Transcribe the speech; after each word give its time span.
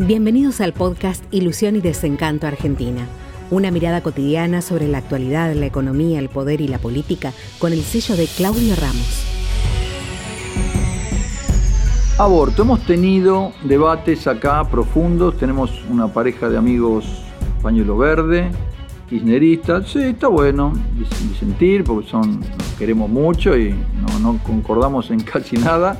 Bienvenidos 0.00 0.60
al 0.60 0.72
podcast 0.72 1.22
Ilusión 1.30 1.76
y 1.76 1.80
Desencanto 1.80 2.48
Argentina. 2.48 3.06
Una 3.52 3.70
mirada 3.70 4.02
cotidiana 4.02 4.60
sobre 4.60 4.88
la 4.88 4.98
actualidad, 4.98 5.54
la 5.54 5.66
economía, 5.66 6.18
el 6.18 6.28
poder 6.28 6.60
y 6.60 6.66
la 6.66 6.78
política 6.78 7.32
con 7.60 7.72
el 7.72 7.80
sello 7.82 8.16
de 8.16 8.26
Claudio 8.26 8.74
Ramos. 8.74 9.24
Aborto. 12.18 12.62
Hemos 12.62 12.84
tenido 12.86 13.52
debates 13.62 14.26
acá 14.26 14.68
profundos. 14.68 15.36
Tenemos 15.36 15.70
una 15.88 16.08
pareja 16.08 16.48
de 16.48 16.58
amigos 16.58 17.04
pañuelo 17.62 17.96
verde, 17.96 18.50
kirchneristas. 19.08 19.90
Sí, 19.90 20.00
está 20.00 20.26
bueno 20.26 20.72
disentir 21.28 21.84
porque 21.84 22.08
son, 22.08 22.40
nos 22.40 22.72
queremos 22.76 23.08
mucho 23.08 23.56
y 23.56 23.70
no, 23.70 24.18
no 24.18 24.40
concordamos 24.42 25.12
en 25.12 25.20
casi 25.22 25.56
nada. 25.56 25.96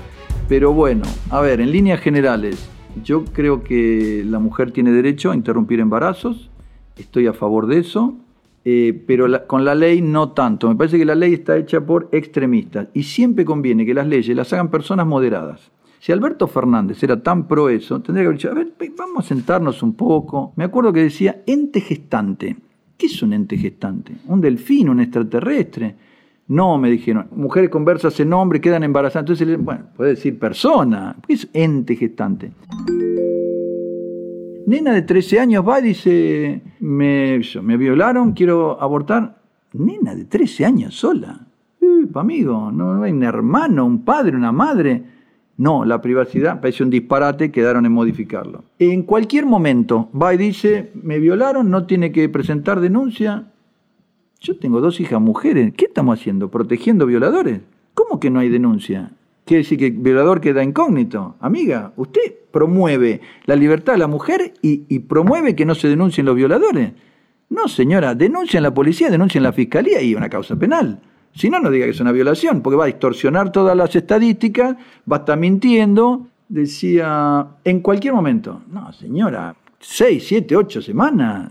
Pero 0.49 0.73
bueno, 0.73 1.05
a 1.31 1.41
ver, 1.41 1.61
en 1.61 1.71
líneas 1.71 2.01
generales, 2.01 2.74
yo 3.03 3.25
creo 3.25 3.65
que 3.65 4.23
la 4.27 4.39
mujer 4.39 4.71
tiene 4.71 4.93
derecho 4.93 5.31
a 5.31 5.35
interrumpir 5.35 5.81
embarazos, 5.81 6.51
estoy 6.97 7.27
a 7.27 7.33
favor 7.33 7.67
de 7.67 7.79
eso, 7.79 8.17
eh, 8.65 9.03
pero 9.07 9.27
con 9.47 9.65
la 9.65 9.75
ley 9.75 10.01
no 10.01 10.33
tanto. 10.33 10.69
Me 10.69 10.77
parece 10.77 10.99
que 10.99 11.05
la 11.05 11.15
ley 11.15 11.35
está 11.35 11.57
hecha 11.57 11.85
por 11.85 12.09
extremistas 12.13 12.89
y 12.95 13.03
siempre 13.03 13.45
conviene 13.45 13.85
que 13.85 13.95
las 13.95 14.07
leyes 14.07 14.37
las 14.37 14.53
hagan 14.53 14.71
personas 14.71 15.07
moderadas. 15.07 15.71
Si 16.01 16.13
Alberto 16.13 16.47
Fernández 16.47 17.03
era 17.03 17.23
tan 17.23 17.49
pro 17.49 17.69
eso, 17.69 18.01
tendría 18.01 18.25
que 18.25 18.27
haber 18.27 18.37
dicho, 18.37 18.51
a 18.51 18.55
ver, 18.55 18.73
vamos 18.97 19.25
a 19.25 19.29
sentarnos 19.29 19.83
un 19.83 19.95
poco. 19.95 20.53
Me 20.57 20.65
acuerdo 20.65 20.93
que 20.93 21.03
decía 21.03 21.43
ente 21.47 21.81
gestante. 21.81 22.57
¿Qué 22.97 23.07
es 23.07 23.23
un 23.23 23.33
ente 23.33 23.57
gestante? 23.57 24.15
¿Un 24.27 24.41
delfín, 24.41 24.91
un 24.91 25.01
extraterrestre? 25.01 25.97
No, 26.47 26.77
me 26.77 26.91
dijeron, 26.91 27.27
mujeres 27.35 27.71
conversas 27.71 28.19
en 28.21 28.33
hombre, 28.33 28.61
quedan 28.61 28.83
embarazadas. 28.83 29.31
Entonces, 29.31 29.59
bueno, 29.59 29.85
puede 29.97 30.11
decir 30.11 30.39
persona, 30.39 31.17
¿qué 31.27 31.35
es 31.35 31.49
ente 31.55 31.97
gestante? 31.97 32.53
Nena 34.67 34.93
de 34.93 35.03
13 35.03 35.41
años 35.41 35.67
va 35.67 35.81
y 35.81 35.83
dice, 35.83 36.63
me, 36.81 37.41
me 37.63 37.77
violaron, 37.77 38.33
quiero 38.33 38.81
abortar. 38.81 39.37
Nena 39.73 40.15
de 40.15 40.25
13 40.25 40.65
años 40.65 40.95
sola. 40.95 41.47
amigo, 42.15 42.71
no 42.73 43.03
hay 43.03 43.13
un 43.13 43.23
hermano, 43.23 43.87
un 43.87 44.05
padre, 44.05 44.37
una 44.37 44.53
madre. 44.53 45.03
No, 45.57 45.85
la 45.85 46.01
privacidad 46.03 46.61
parece 46.61 46.83
un 46.83 46.91
disparate, 46.91 47.53
quedaron 47.53 47.87
en 47.87 47.93
modificarlo. 47.93 48.65
En 48.79 49.03
cualquier 49.03 49.47
momento 49.47 50.11
va 50.11 50.35
y 50.35 50.37
dice, 50.37 50.91
me 50.95 51.19
violaron, 51.19 51.71
no 51.71 51.87
tiene 51.87 52.11
que 52.11 52.29
presentar 52.29 52.81
denuncia, 52.81 53.53
yo 54.45 54.57
tengo 54.59 54.81
dos 54.81 55.01
hijas 55.01 55.21
mujeres. 55.21 55.73
¿Qué 55.75 55.87
estamos 55.87 56.21
haciendo? 56.21 56.51
¿Protegiendo 56.51 57.07
violadores? 57.07 57.61
¿Cómo 57.95 58.21
que 58.21 58.31
no 58.31 58.41
hay 58.41 58.51
denuncia? 58.51 59.11
Quiere 59.47 59.63
decir 59.63 59.79
que 59.79 59.87
el 59.87 59.93
violador 59.93 60.41
queda 60.41 60.63
incógnito. 60.63 61.37
Amiga, 61.41 61.93
usted 61.97 62.35
promueve 62.51 63.21
la 63.47 63.57
libertad 63.57 63.95
de 63.95 63.99
la 63.99 64.07
mujer 64.07 64.53
y, 64.61 64.99
promueve 65.01 65.57
que 65.57 65.65
no 65.65 65.75
se 65.75 65.89
denuncien 65.89 66.27
los 66.27 66.37
violadores. 66.37 66.93
No, 67.49 67.69
señora, 67.69 68.15
denuncia 68.15 68.59
en 68.59 68.65
la 68.65 68.75
policía, 68.75 69.11
denuncia 69.11 69.39
en 69.39 69.45
la 69.45 69.53
fiscalía 69.53 70.03
y 70.03 70.15
una 70.15 70.29
causa 70.29 70.57
penal. 70.57 71.01
Si 71.35 71.49
no, 71.49 71.59
no 71.59 71.71
diga 71.71 71.87
que 71.87 71.93
es 71.93 72.01
una 72.01 72.13
violación, 72.13 72.61
porque 72.61 72.77
va 72.77 72.85
a 72.85 72.89
distorsionar 72.89 73.51
todas 73.51 73.77
las 73.77 73.97
estadísticas, 73.97 74.77
va 75.11 75.17
a 75.17 75.21
estar 75.21 75.39
mintiendo. 75.39 76.27
Decía, 76.49 77.47
en 77.65 77.81
cualquier 77.81 78.13
momento. 78.13 78.63
No, 78.71 78.93
señora, 78.93 79.57
seis, 79.81 80.27
siete, 80.27 80.55
ocho 80.55 80.83
semanas. 80.83 81.51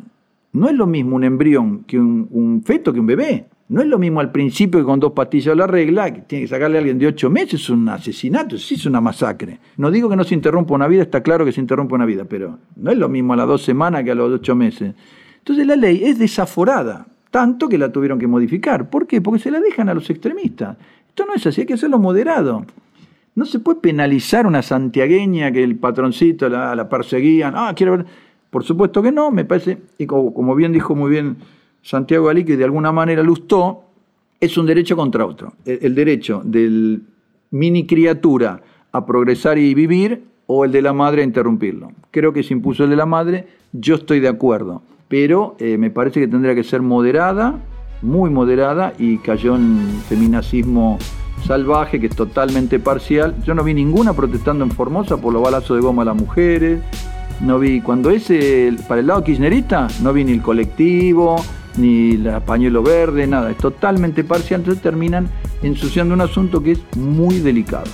No 0.54 0.70
es 0.70 0.76
lo 0.76 0.86
mismo 0.86 1.16
un 1.16 1.24
embrión 1.24 1.84
que 1.84 2.00
un, 2.00 2.62
feto 2.64 2.94
que 2.94 3.00
un 3.00 3.08
bebé. 3.08 3.48
No 3.70 3.82
es 3.82 3.88
lo 3.88 3.98
mismo 3.98 4.20
al 4.20 4.32
principio 4.32 4.80
que 4.80 4.86
con 4.86 5.00
dos 5.00 5.14
pastillas 5.14 5.58
la 5.58 5.66
regla, 5.66 6.14
que 6.14 6.22
tiene 6.22 6.44
que 6.44 6.48
sacarle 6.48 6.78
a 6.78 6.80
alguien 6.80 7.00
de 7.00 7.08
ocho 7.08 7.30
meses, 7.30 7.62
es 7.62 7.70
un 7.72 7.90
asesinato, 7.90 8.58
sí 8.60 8.76
es 8.76 8.86
una 8.86 9.02
masacre. 9.02 9.60
No 9.78 9.90
digo 9.90 10.10
que 10.10 10.16
no 10.16 10.24
se 10.24 10.36
interrumpa 10.36 10.76
una 10.76 10.88
vida, 10.88 11.02
está 11.02 11.24
claro 11.24 11.44
que 11.44 11.52
se 11.52 11.60
interrumpe 11.60 11.96
una 11.96 12.06
vida, 12.06 12.26
pero 12.26 12.60
no 12.76 12.92
es 12.92 12.98
lo 12.98 13.10
mismo 13.10 13.34
a 13.34 13.38
las 13.38 13.48
dos 13.48 13.64
semanas 13.64 14.04
que 14.04 14.12
a 14.12 14.16
los 14.16 14.32
ocho 14.32 14.56
meses. 14.56 14.94
Entonces 15.40 15.66
la 15.66 15.76
ley 15.76 16.04
es 16.04 16.20
desaforada, 16.20 17.08
tanto 17.32 17.68
que 17.68 17.80
la 17.80 17.92
tuvieron 17.92 18.20
que 18.20 18.28
modificar. 18.28 18.92
¿Por 18.92 19.08
qué? 19.08 19.22
Porque 19.22 19.40
se 19.42 19.50
la 19.50 19.60
dejan 19.60 19.90
a 19.90 19.96
los 19.96 20.08
extremistas. 20.10 20.78
Esto 21.10 21.26
no 21.26 21.34
es 21.34 21.48
así, 21.48 21.62
hay 21.62 21.68
que 21.68 21.74
hacerlo 21.74 21.98
moderado. 21.98 22.64
No 23.34 23.46
se 23.46 23.58
puede 23.58 23.80
penalizar 23.80 24.46
una 24.46 24.62
santiagueña 24.62 25.52
que 25.52 25.64
el 25.64 25.78
patroncito 25.78 26.48
la, 26.48 26.76
la 26.76 26.88
perseguían. 26.88 27.54
Ah, 27.56 27.74
quiero 27.76 27.94
ver. 27.94 28.06
Por 28.54 28.64
supuesto 28.64 29.02
que 29.02 29.12
no, 29.12 29.32
me 29.32 29.46
parece, 29.46 29.80
y 29.98 30.06
como, 30.06 30.54
bien 30.54 30.72
dijo 30.72 30.94
muy 30.94 31.10
bien 31.10 31.38
Santiago 31.82 32.28
Galí, 32.28 32.46
que 32.46 32.56
de 32.56 32.64
alguna 32.64 32.92
manera 32.92 33.24
lustó, 33.24 33.86
es 34.40 34.56
un 34.60 34.68
derecho 34.68 34.96
contra 34.96 35.26
otro. 35.26 35.54
El, 35.66 35.96
derecho 35.96 36.40
del 36.46 37.02
mini 37.50 37.88
criatura 37.88 38.62
a 38.92 39.08
progresar 39.08 39.58
y 39.58 39.74
vivir 39.74 40.26
o 40.46 40.66
el 40.66 40.72
de 40.72 40.84
la 40.84 40.94
madre 40.94 41.24
a 41.24 41.26
interrumpirlo. 41.26 41.94
Creo 42.12 42.32
que 42.32 42.44
se 42.44 42.54
impuso 42.54 42.84
el 42.84 42.92
de 42.92 42.96
la 42.96 43.08
madre, 43.08 43.48
yo 43.72 43.96
estoy 43.96 44.20
de 44.20 44.28
acuerdo, 44.28 44.84
pero 45.08 45.56
eh, 45.58 45.80
me 45.80 45.90
parece 45.90 46.20
que 46.20 46.28
tendría 46.28 46.54
que 46.54 46.64
ser 46.64 46.84
moderada, 46.84 47.60
muy 48.04 48.30
moderada, 48.30 48.94
y 49.00 49.18
cayó 49.18 49.56
en 49.56 49.80
feminacismo 50.08 51.00
salvaje, 51.48 52.00
que 52.00 52.06
es 52.06 52.16
totalmente 52.16 52.78
parcial. 52.78 53.34
Yo 53.44 53.56
no 53.56 53.64
vi 53.64 53.74
ninguna 53.74 54.14
protestando 54.14 54.64
en 54.64 54.70
Formosa 54.70 55.18
por 55.18 55.34
los 55.34 55.42
balazos 55.42 55.76
de 55.76 55.82
goma 55.82 56.04
a 56.04 56.06
las 56.06 56.16
mujeres, 56.16 56.82
no 57.42 57.60
vi, 57.60 57.82
cuando 57.82 58.10
es 58.10 58.32
para 58.88 59.02
el 59.02 59.08
lado 59.08 59.24
kirchnerista, 59.24 59.88
no 60.02 60.14
vi 60.14 60.24
ni 60.24 60.34
el 60.34 60.42
colectivo, 60.42 61.36
ni 61.78 62.12
el 62.12 62.42
pañuelo 62.46 62.84
verde, 62.84 63.28
nada, 63.28 63.52
es 63.52 63.58
totalmente 63.58 64.24
parcial, 64.24 64.62
entonces 64.62 64.82
terminan 64.82 65.28
ensuciando 65.62 66.14
un 66.14 66.22
asunto 66.22 66.62
que 66.62 66.74
es 66.74 66.80
muy 66.96 67.40
delicado. 67.40 67.86